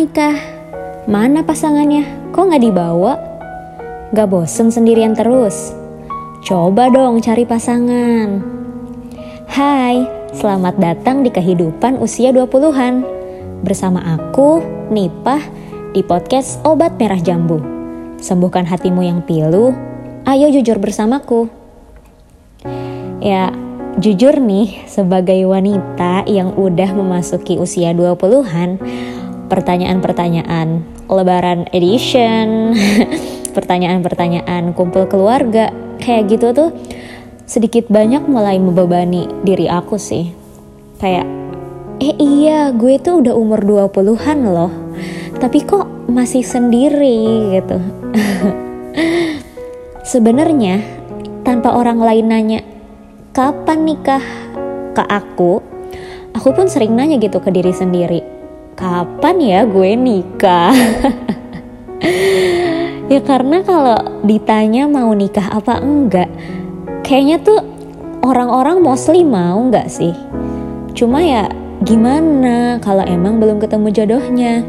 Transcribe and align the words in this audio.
nikah? 0.00 0.40
Mana 1.04 1.44
pasangannya? 1.44 2.32
Kok 2.32 2.44
nggak 2.48 2.64
dibawa? 2.64 3.20
Gak 4.16 4.32
bosen 4.32 4.72
sendirian 4.72 5.12
terus? 5.12 5.76
Coba 6.40 6.88
dong 6.88 7.20
cari 7.20 7.44
pasangan. 7.44 8.40
Hai, 9.44 10.00
selamat 10.32 10.80
datang 10.80 11.20
di 11.20 11.28
kehidupan 11.28 12.00
usia 12.00 12.32
20-an. 12.32 13.04
Bersama 13.60 14.16
aku, 14.16 14.64
Nipah, 14.88 15.44
di 15.92 16.00
podcast 16.00 16.64
Obat 16.64 16.96
Merah 16.96 17.20
Jambu. 17.20 17.60
Sembuhkan 18.24 18.64
hatimu 18.64 19.04
yang 19.04 19.20
pilu, 19.20 19.76
ayo 20.24 20.48
jujur 20.48 20.80
bersamaku. 20.80 21.52
Ya, 23.20 23.52
jujur 24.00 24.40
nih, 24.40 24.80
sebagai 24.88 25.44
wanita 25.44 26.24
yang 26.24 26.56
udah 26.56 26.88
memasuki 26.96 27.60
usia 27.60 27.92
20-an, 27.92 28.80
pertanyaan-pertanyaan. 29.50 30.86
Lebaran 31.10 31.66
edition, 31.74 32.78
pertanyaan-pertanyaan 33.56 34.72
kumpul 34.78 35.10
keluarga, 35.10 35.74
kayak 35.98 36.30
gitu 36.30 36.54
tuh 36.54 36.70
sedikit 37.50 37.90
banyak 37.90 38.30
mulai 38.30 38.62
membebani 38.62 39.26
diri 39.42 39.66
aku 39.66 39.98
sih. 39.98 40.30
Kayak, 41.02 41.26
eh 41.98 42.14
iya 42.14 42.70
gue 42.70 43.02
tuh 43.02 43.26
udah 43.26 43.34
umur 43.34 43.60
20-an 43.66 44.38
loh, 44.46 44.72
tapi 45.42 45.66
kok 45.66 46.06
masih 46.06 46.46
sendiri 46.46 47.50
gitu. 47.58 47.82
Sebenarnya 50.10 50.78
tanpa 51.42 51.74
orang 51.74 51.98
lain 51.98 52.26
nanya, 52.30 52.60
kapan 53.34 53.82
nikah 53.82 54.22
ke 54.94 55.02
aku, 55.06 55.58
aku 56.34 56.48
pun 56.54 56.70
sering 56.70 56.94
nanya 56.94 57.18
gitu 57.18 57.42
ke 57.42 57.50
diri 57.50 57.74
sendiri, 57.74 58.39
kapan 58.80 59.36
ya 59.44 59.60
gue 59.68 59.92
nikah? 59.92 60.72
ya 63.12 63.20
karena 63.20 63.60
kalau 63.60 64.24
ditanya 64.24 64.88
mau 64.88 65.12
nikah 65.12 65.52
apa 65.52 65.84
enggak, 65.84 66.32
kayaknya 67.04 67.44
tuh 67.44 67.60
orang-orang 68.24 68.80
mostly 68.80 69.20
mau 69.20 69.60
nggak 69.68 69.92
sih? 69.92 70.16
Cuma 70.96 71.20
ya 71.20 71.44
gimana 71.84 72.80
kalau 72.80 73.04
emang 73.04 73.36
belum 73.36 73.60
ketemu 73.60 73.92
jodohnya? 73.92 74.64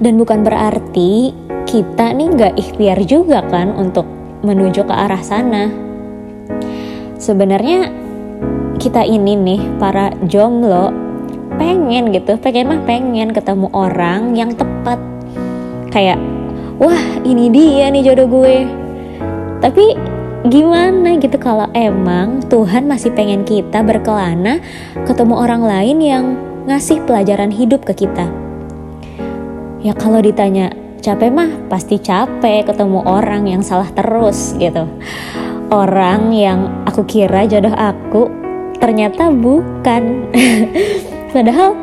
Dan 0.00 0.16
bukan 0.16 0.40
berarti 0.40 1.36
kita 1.68 2.16
nih 2.16 2.28
nggak 2.32 2.56
ikhtiar 2.56 3.04
juga 3.04 3.44
kan 3.52 3.76
untuk 3.76 4.08
menuju 4.44 4.84
ke 4.84 4.92
arah 4.92 5.24
sana 5.24 5.72
sebenarnya 7.16 7.88
kita 8.76 9.00
ini 9.00 9.32
nih 9.32 9.60
para 9.80 10.12
jomblo 10.28 11.03
pengen 11.56 12.10
gitu 12.10 12.34
pengen 12.38 12.70
mah 12.70 12.80
pengen 12.82 13.30
ketemu 13.30 13.70
orang 13.70 14.34
yang 14.34 14.50
tepat. 14.54 14.98
Kayak 15.94 16.18
wah 16.78 17.22
ini 17.22 17.50
dia 17.50 17.90
nih 17.90 18.02
jodoh 18.02 18.28
gue. 18.28 18.66
Tapi 19.62 19.96
gimana 20.44 21.16
gitu 21.16 21.40
kalau 21.40 21.70
emang 21.72 22.44
Tuhan 22.52 22.84
masih 22.84 23.14
pengen 23.16 23.48
kita 23.48 23.80
berkelana 23.80 24.60
ketemu 25.08 25.34
orang 25.40 25.62
lain 25.64 25.98
yang 26.02 26.24
ngasih 26.68 27.00
pelajaran 27.06 27.48
hidup 27.54 27.86
ke 27.86 28.04
kita? 28.04 28.28
Ya 29.84 29.92
kalau 29.92 30.20
ditanya 30.20 30.72
capek 31.04 31.30
mah? 31.32 31.50
Pasti 31.68 32.00
capek 32.00 32.68
ketemu 32.68 33.04
orang 33.04 33.44
yang 33.44 33.60
salah 33.60 33.88
terus 33.92 34.56
gitu. 34.56 34.88
Orang 35.72 36.32
yang 36.32 36.84
aku 36.88 37.04
kira 37.04 37.44
jodoh 37.48 37.72
aku 37.72 38.28
ternyata 38.80 39.32
bukan. 39.32 40.02
Padahal 41.34 41.74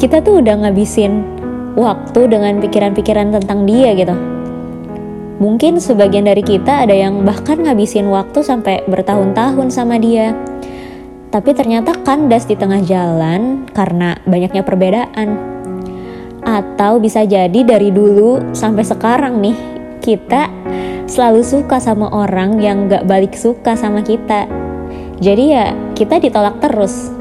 kita 0.00 0.24
tuh 0.24 0.40
udah 0.40 0.56
ngabisin 0.64 1.20
waktu 1.76 2.32
dengan 2.32 2.56
pikiran-pikiran 2.64 3.36
tentang 3.36 3.68
dia 3.68 3.92
gitu. 3.92 4.16
Mungkin 5.36 5.76
sebagian 5.76 6.24
dari 6.24 6.40
kita 6.40 6.88
ada 6.88 6.96
yang 6.96 7.20
bahkan 7.20 7.60
ngabisin 7.60 8.08
waktu 8.08 8.40
sampai 8.40 8.88
bertahun-tahun 8.88 9.68
sama 9.68 10.00
dia. 10.00 10.32
Tapi 11.28 11.52
ternyata 11.52 11.92
kandas 12.00 12.48
di 12.48 12.56
tengah 12.56 12.80
jalan 12.80 13.68
karena 13.76 14.16
banyaknya 14.24 14.64
perbedaan. 14.64 15.36
Atau 16.40 16.96
bisa 16.96 17.28
jadi 17.28 17.60
dari 17.68 17.92
dulu 17.92 18.56
sampai 18.56 18.80
sekarang 18.80 19.44
nih 19.44 19.56
kita 20.00 20.48
selalu 21.04 21.44
suka 21.44 21.76
sama 21.84 22.08
orang 22.16 22.56
yang 22.64 22.88
gak 22.88 23.04
balik 23.04 23.36
suka 23.36 23.76
sama 23.76 24.00
kita. 24.00 24.48
Jadi 25.20 25.44
ya 25.52 25.76
kita 25.92 26.16
ditolak 26.16 26.64
terus. 26.64 27.15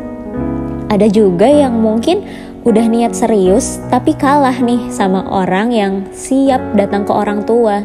Ada 0.91 1.09
juga 1.09 1.49
yang 1.49 1.77
mungkin 1.81 2.23
udah 2.65 2.85
niat 2.89 3.13
serius 3.13 3.77
tapi 3.93 4.17
kalah 4.17 4.57
nih 4.57 4.89
sama 4.89 5.25
orang 5.29 5.69
yang 5.73 5.93
siap 6.13 6.61
datang 6.77 7.05
ke 7.05 7.13
orang 7.13 7.45
tua. 7.45 7.81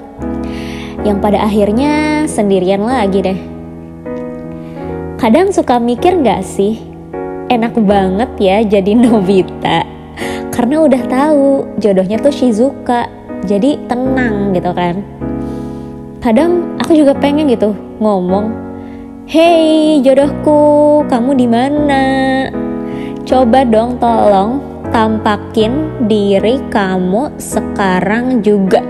Yang 1.01 1.19
pada 1.25 1.39
akhirnya 1.45 2.25
sendirian 2.29 2.85
lagi 2.85 3.21
deh. 3.25 3.39
Kadang 5.17 5.53
suka 5.53 5.77
mikir 5.77 6.21
gak 6.25 6.45
sih, 6.45 6.81
enak 7.53 7.77
banget 7.77 8.31
ya 8.41 8.59
jadi 8.65 8.93
Nobita. 9.03 9.85
Karena 10.53 10.85
udah 10.85 11.03
tahu 11.09 11.77
jodohnya 11.81 12.21
tuh 12.21 12.33
Shizuka, 12.33 13.09
jadi 13.45 13.81
tenang 13.89 14.53
gitu 14.53 14.73
kan 14.77 15.01
kadang 16.21 16.77
aku 16.77 16.93
juga 16.93 17.17
pengen 17.17 17.49
gitu 17.49 17.73
ngomong 17.97 18.69
Hey 19.31 20.03
jodohku, 20.03 21.07
kamu 21.07 21.39
di 21.39 21.47
mana? 21.47 22.03
Coba 23.31 23.63
dong 23.63 23.95
tolong 24.03 24.59
tampakin 24.91 26.03
diri 26.11 26.59
kamu 26.67 27.39
sekarang 27.39 28.43
juga. 28.43 28.83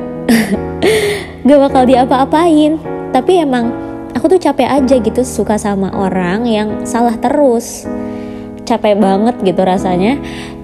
Gak 1.45 1.61
bakal 1.61 1.84
diapa-apain, 1.84 2.81
tapi 3.12 3.45
emang 3.45 3.69
aku 4.17 4.33
tuh 4.33 4.41
capek 4.41 4.81
aja 4.81 4.97
gitu 4.97 5.21
suka 5.28 5.61
sama 5.61 5.93
orang 5.93 6.49
yang 6.49 6.89
salah 6.89 7.21
terus. 7.21 7.84
Capek 8.65 8.97
banget 8.97 9.37
gitu 9.45 9.61
rasanya 9.61 10.17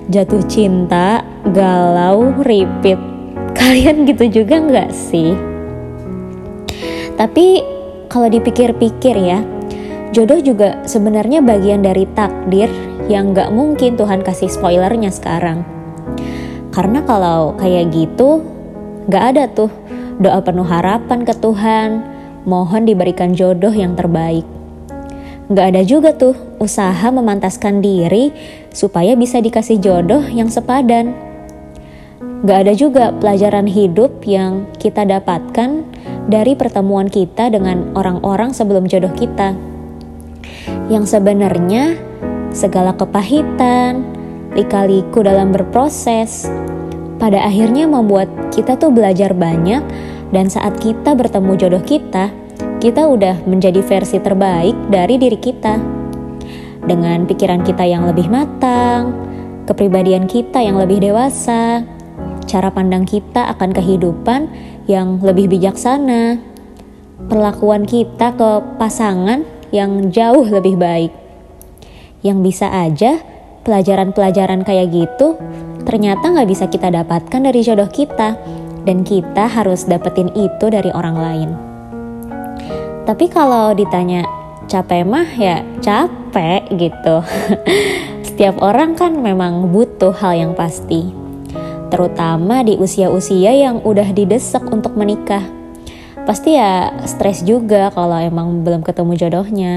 jatuh 0.08 0.40
cinta, 0.48 1.20
galau, 1.52 2.32
repeat. 2.48 2.96
Kalian 3.52 4.08
gitu 4.08 4.40
juga 4.40 4.56
nggak 4.56 4.88
sih? 4.88 5.36
Tapi 7.20 7.60
kalau 8.08 8.32
dipikir-pikir 8.32 9.20
ya, 9.20 9.44
jodoh 10.16 10.40
juga 10.40 10.80
sebenarnya 10.88 11.44
bagian 11.44 11.84
dari 11.84 12.08
takdir 12.16 12.72
yang 13.06 13.34
gak 13.34 13.54
mungkin 13.54 13.94
Tuhan 13.94 14.26
kasih 14.26 14.50
spoilernya 14.50 15.14
sekarang. 15.14 15.62
Karena 16.74 17.00
kalau 17.06 17.56
kayak 17.56 17.94
gitu, 17.94 18.42
gak 19.08 19.34
ada 19.34 19.44
tuh 19.48 19.70
doa 20.20 20.40
penuh 20.42 20.66
harapan 20.66 21.24
ke 21.24 21.34
Tuhan, 21.36 22.04
mohon 22.44 22.84
diberikan 22.84 23.32
jodoh 23.32 23.72
yang 23.72 23.96
terbaik. 23.96 24.44
Gak 25.46 25.66
ada 25.74 25.82
juga 25.86 26.10
tuh 26.10 26.34
usaha 26.58 27.06
memantaskan 27.14 27.78
diri 27.78 28.34
supaya 28.74 29.14
bisa 29.14 29.38
dikasih 29.38 29.78
jodoh 29.78 30.26
yang 30.26 30.50
sepadan. 30.50 31.14
Gak 32.42 32.66
ada 32.66 32.74
juga 32.74 33.14
pelajaran 33.14 33.70
hidup 33.70 34.26
yang 34.26 34.66
kita 34.82 35.06
dapatkan 35.06 35.86
dari 36.26 36.58
pertemuan 36.58 37.06
kita 37.06 37.48
dengan 37.54 37.94
orang-orang 37.94 38.50
sebelum 38.50 38.90
jodoh 38.90 39.14
kita. 39.14 39.54
Yang 40.90 41.14
sebenarnya 41.14 41.98
segala 42.56 42.96
kepahitan, 42.96 44.00
lika-liku 44.56 45.20
dalam 45.20 45.52
berproses, 45.52 46.48
pada 47.20 47.44
akhirnya 47.44 47.84
membuat 47.84 48.32
kita 48.48 48.80
tuh 48.80 48.88
belajar 48.88 49.36
banyak 49.36 49.84
dan 50.32 50.48
saat 50.48 50.80
kita 50.80 51.12
bertemu 51.12 51.52
jodoh 51.60 51.84
kita, 51.84 52.32
kita 52.80 53.04
udah 53.04 53.44
menjadi 53.44 53.84
versi 53.84 54.16
terbaik 54.16 54.72
dari 54.88 55.20
diri 55.20 55.36
kita. 55.36 55.76
Dengan 56.86 57.28
pikiran 57.28 57.60
kita 57.60 57.84
yang 57.84 58.08
lebih 58.08 58.32
matang, 58.32 59.12
kepribadian 59.68 60.24
kita 60.24 60.64
yang 60.64 60.80
lebih 60.80 61.04
dewasa, 61.04 61.84
cara 62.48 62.72
pandang 62.72 63.04
kita 63.04 63.52
akan 63.52 63.74
kehidupan 63.74 64.48
yang 64.86 65.18
lebih 65.20 65.50
bijaksana, 65.50 66.38
perlakuan 67.26 67.84
kita 67.84 68.32
ke 68.38 68.50
pasangan 68.78 69.42
yang 69.74 70.14
jauh 70.14 70.46
lebih 70.46 70.78
baik. 70.78 71.25
Yang 72.26 72.38
bisa 72.42 72.66
aja 72.74 73.22
pelajaran-pelajaran 73.62 74.66
kayak 74.66 74.90
gitu 74.90 75.38
ternyata 75.86 76.34
nggak 76.34 76.50
bisa 76.50 76.66
kita 76.66 76.90
dapatkan 76.90 77.40
dari 77.46 77.62
jodoh 77.62 77.86
kita 77.86 78.34
dan 78.82 79.06
kita 79.06 79.46
harus 79.46 79.86
dapetin 79.86 80.34
itu 80.34 80.66
dari 80.66 80.90
orang 80.90 81.16
lain. 81.18 81.50
Tapi 83.06 83.30
kalau 83.30 83.70
ditanya 83.70 84.26
capek 84.66 85.06
mah 85.06 85.30
ya 85.38 85.62
capek 85.78 86.66
gitu. 86.74 87.22
Setiap 88.26 88.58
orang 88.58 88.98
kan 88.98 89.14
memang 89.14 89.70
butuh 89.70 90.10
hal 90.10 90.34
yang 90.34 90.52
pasti 90.58 91.26
terutama 91.86 92.66
di 92.66 92.74
usia-usia 92.74 93.54
yang 93.54 93.78
udah 93.82 94.10
didesak 94.10 94.66
untuk 94.68 94.98
menikah. 94.98 95.42
Pasti 96.26 96.58
ya 96.58 96.90
stres 97.06 97.46
juga 97.46 97.94
kalau 97.94 98.18
emang 98.18 98.66
belum 98.66 98.82
ketemu 98.82 99.12
jodohnya. 99.14 99.74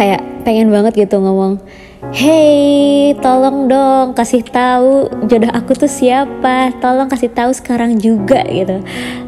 Kayak 0.00 0.24
pengen 0.48 0.72
banget 0.72 0.96
gitu 0.96 1.20
ngomong, 1.20 1.60
Hey, 2.08 3.12
tolong 3.20 3.68
dong 3.68 4.16
kasih 4.16 4.40
tahu 4.40 5.12
jodoh 5.28 5.52
aku 5.52 5.76
tuh 5.76 5.92
siapa. 5.92 6.72
Tolong 6.80 7.12
kasih 7.12 7.28
tahu 7.28 7.52
sekarang 7.52 8.00
juga 8.00 8.40
gitu. 8.48 8.80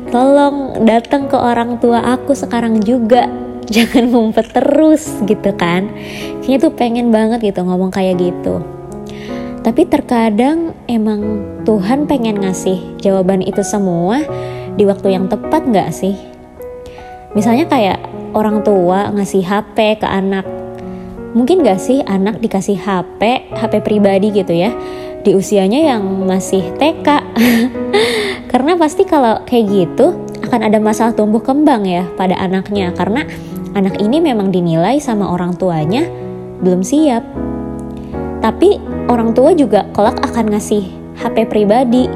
Tolong 0.08 0.80
datang 0.88 1.28
ke 1.28 1.36
orang 1.36 1.76
tua 1.76 2.00
aku 2.00 2.32
sekarang 2.32 2.80
juga. 2.80 3.28
Jangan 3.76 4.08
ngumpet 4.08 4.56
terus 4.56 5.20
gitu 5.28 5.52
kan. 5.52 5.92
Kayaknya 6.40 6.58
tuh 6.64 6.72
pengen 6.72 7.12
banget 7.12 7.52
gitu 7.52 7.60
ngomong 7.60 7.92
kayak 7.92 8.16
gitu. 8.16 8.64
Tapi 9.60 9.84
terkadang 9.84 10.72
emang 10.88 11.44
Tuhan 11.68 12.08
pengen 12.08 12.40
ngasih 12.40 12.96
jawaban 13.04 13.44
itu 13.44 13.60
semua 13.60 14.24
di 14.80 14.88
waktu 14.88 15.12
yang 15.12 15.28
tepat 15.28 15.68
gak 15.68 15.92
sih? 15.92 16.16
Misalnya 17.36 17.68
kayak 17.68 18.00
orang 18.32 18.64
tua 18.64 19.12
ngasih 19.12 19.44
HP 19.44 20.00
ke 20.00 20.08
anak 20.08 20.61
mungkin 21.32 21.64
gak 21.64 21.80
sih 21.80 22.04
anak 22.04 22.38
dikasih 22.40 22.76
HP, 22.76 23.52
HP 23.56 23.72
pribadi 23.80 24.32
gitu 24.32 24.52
ya, 24.52 24.72
di 25.24 25.32
usianya 25.32 25.96
yang 25.96 26.04
masih 26.28 26.72
TK. 26.76 27.08
karena 28.52 28.76
pasti 28.76 29.08
kalau 29.08 29.40
kayak 29.48 29.64
gitu 29.72 30.12
akan 30.44 30.68
ada 30.68 30.76
masalah 30.76 31.16
tumbuh 31.16 31.40
kembang 31.40 31.88
ya 31.88 32.04
pada 32.20 32.36
anaknya 32.36 32.92
karena 32.92 33.24
anak 33.72 33.96
ini 33.96 34.20
memang 34.20 34.52
dinilai 34.52 35.00
sama 35.00 35.32
orang 35.32 35.56
tuanya 35.56 36.04
belum 36.60 36.84
siap. 36.84 37.24
Tapi 38.44 38.76
orang 39.08 39.32
tua 39.32 39.56
juga 39.56 39.88
kelak 39.96 40.20
akan 40.20 40.52
ngasih 40.52 40.84
HP 41.16 41.48
pribadi 41.48 42.10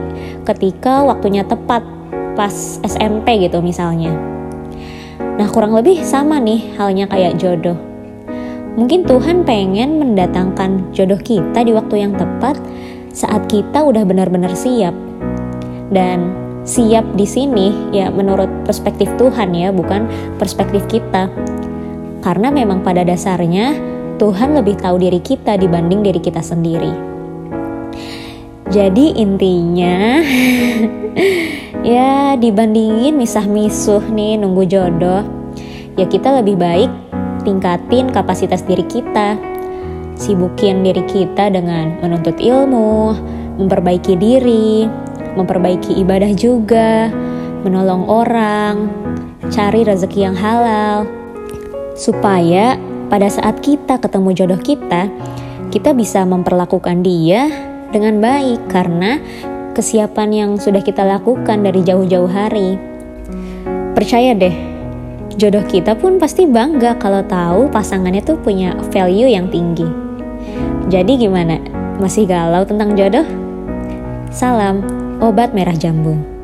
ketika 0.44 1.06
waktunya 1.06 1.46
tepat 1.46 1.80
pas 2.36 2.52
SMP 2.84 3.48
gitu 3.48 3.64
misalnya. 3.64 4.12
Nah 5.40 5.48
kurang 5.48 5.72
lebih 5.72 6.04
sama 6.04 6.36
nih 6.36 6.76
halnya 6.76 7.08
kayak 7.08 7.40
jodoh 7.40 7.95
Mungkin 8.76 9.08
Tuhan 9.08 9.48
pengen 9.48 9.96
mendatangkan 9.96 10.92
jodoh 10.92 11.16
kita 11.16 11.64
di 11.64 11.72
waktu 11.72 12.04
yang 12.04 12.12
tepat 12.12 12.60
saat 13.08 13.48
kita 13.48 13.80
udah 13.80 14.04
benar-benar 14.04 14.52
siap. 14.52 14.92
Dan 15.88 16.36
siap 16.68 17.08
di 17.16 17.24
sini 17.24 17.72
ya 17.96 18.12
menurut 18.12 18.68
perspektif 18.68 19.08
Tuhan 19.16 19.56
ya, 19.56 19.72
bukan 19.72 20.04
perspektif 20.36 20.84
kita. 20.92 21.32
Karena 22.20 22.52
memang 22.52 22.84
pada 22.84 23.00
dasarnya 23.00 23.72
Tuhan 24.20 24.52
lebih 24.52 24.76
tahu 24.76 25.00
diri 25.00 25.24
kita 25.24 25.56
dibanding 25.56 26.04
diri 26.04 26.20
kita 26.20 26.44
sendiri. 26.44 26.92
Jadi 28.68 29.16
intinya 29.16 30.20
ya 31.96 32.36
dibandingin 32.36 33.16
misah-misuh 33.16 34.04
nih 34.12 34.36
nunggu 34.36 34.68
jodoh, 34.68 35.24
ya 35.96 36.04
kita 36.04 36.44
lebih 36.44 36.60
baik 36.60 37.05
tingkatin 37.46 38.10
kapasitas 38.10 38.66
diri 38.66 38.82
kita, 38.90 39.38
sibukin 40.18 40.82
diri 40.82 41.06
kita 41.06 41.46
dengan 41.54 41.94
menuntut 42.02 42.42
ilmu, 42.42 43.14
memperbaiki 43.62 44.18
diri, 44.18 44.90
memperbaiki 45.38 45.94
ibadah 46.02 46.34
juga, 46.34 47.06
menolong 47.62 48.10
orang, 48.10 48.90
cari 49.54 49.86
rezeki 49.86 50.18
yang 50.26 50.34
halal, 50.34 51.06
supaya 51.94 52.74
pada 53.06 53.30
saat 53.30 53.62
kita 53.62 54.02
ketemu 54.02 54.34
jodoh 54.34 54.58
kita, 54.58 55.06
kita 55.70 55.94
bisa 55.94 56.26
memperlakukan 56.26 57.06
dia 57.06 57.46
dengan 57.94 58.18
baik 58.18 58.66
karena 58.66 59.22
kesiapan 59.76 60.28
yang 60.32 60.50
sudah 60.58 60.82
kita 60.82 61.04
lakukan 61.06 61.62
dari 61.62 61.84
jauh-jauh 61.84 62.26
hari. 62.26 62.80
Percaya 63.92 64.32
deh, 64.36 64.75
jodoh 65.36 65.64
kita 65.68 65.92
pun 65.96 66.16
pasti 66.16 66.48
bangga 66.48 66.96
kalau 66.96 67.20
tahu 67.24 67.68
pasangannya 67.68 68.24
tuh 68.24 68.40
punya 68.40 68.72
value 68.88 69.28
yang 69.28 69.52
tinggi. 69.52 69.86
Jadi 70.88 71.20
gimana? 71.20 71.60
Masih 72.00 72.24
galau 72.28 72.64
tentang 72.64 72.96
jodoh? 72.96 73.24
Salam, 74.32 74.84
obat 75.20 75.52
merah 75.52 75.76
jambu. 75.76 76.35